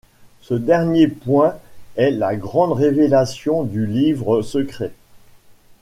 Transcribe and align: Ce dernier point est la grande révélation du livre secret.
Ce 0.41 0.55
dernier 0.55 1.07
point 1.07 1.59
est 1.95 2.09
la 2.09 2.35
grande 2.35 2.71
révélation 2.73 3.61
du 3.61 3.85
livre 3.85 4.41
secret. 4.41 4.93